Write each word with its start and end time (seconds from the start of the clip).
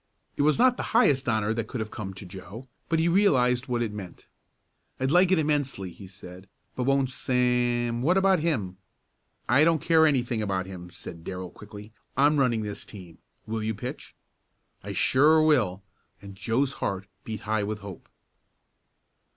It 0.35 0.41
was 0.41 0.57
not 0.57 0.77
the 0.77 0.81
highest 0.97 1.29
honor 1.29 1.53
that 1.53 1.67
could 1.67 1.79
have 1.79 1.91
come 1.91 2.15
to 2.15 2.25
Joe, 2.25 2.67
but 2.89 2.97
he 2.97 3.07
realized 3.07 3.67
what 3.67 3.83
it 3.83 3.93
meant. 3.93 4.25
"I'd 4.99 5.11
like 5.11 5.31
it 5.31 5.37
immensely," 5.37 5.91
he 5.91 6.07
said, 6.07 6.49
"but 6.75 6.85
won't 6.85 7.11
Sam 7.11 8.01
what 8.01 8.17
about 8.17 8.39
him?" 8.39 8.77
"I 9.47 9.63
don't 9.63 9.79
care 9.79 10.07
anything 10.07 10.41
about 10.41 10.65
him," 10.65 10.89
said 10.89 11.23
Darrell 11.23 11.51
quickly. 11.51 11.93
"I'm 12.17 12.37
running 12.37 12.63
this 12.63 12.83
team. 12.83 13.19
Will 13.45 13.61
you 13.61 13.75
pitch?" 13.75 14.15
"I 14.83 14.93
sure 14.93 15.39
will!" 15.43 15.83
and 16.19 16.33
Joe's 16.33 16.73
heart 16.81 17.05
beat 17.23 17.41
high 17.41 17.61
with 17.63 17.81
hope. 17.81 18.09